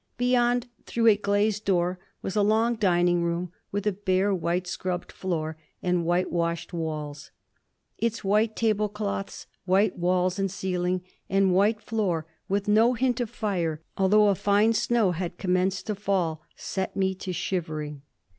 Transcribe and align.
Beyond, 0.17 0.67
through 0.87 1.05
a 1.09 1.15
glazed 1.15 1.63
door, 1.65 1.99
was 2.23 2.35
a 2.35 2.41
long 2.41 2.73
dining 2.75 3.21
room, 3.21 3.51
with 3.71 3.85
a 3.85 3.91
bare, 3.91 4.33
white 4.33 4.65
scrubbed 4.65 5.11
floor 5.11 5.57
and 5.83 6.03
whitewashed 6.03 6.73
walls. 6.73 7.29
Its 7.99 8.23
white 8.23 8.55
table 8.55 8.89
cloths, 8.89 9.45
white 9.65 9.99
walls 9.99 10.39
and 10.39 10.49
ceiling 10.49 11.03
and 11.29 11.53
white 11.53 11.81
floor, 11.83 12.25
with 12.49 12.67
no 12.67 12.93
hint 12.95 13.19
of 13.21 13.29
fire, 13.29 13.79
although 13.95 14.29
a 14.29 14.33
fine 14.33 14.73
snow 14.73 15.11
had 15.11 15.37
commenced 15.37 15.85
to 15.85 15.93
fall, 15.93 16.41
set 16.55 16.95
me 16.95 17.13
to 17.13 17.31
shivering. 17.31 18.01